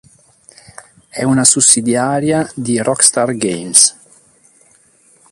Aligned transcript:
È 1.09 1.21
una 1.23 1.43
sussidiaria 1.43 2.51
di 2.55 2.79
Rockstar 2.79 3.35
Games. 3.37 3.95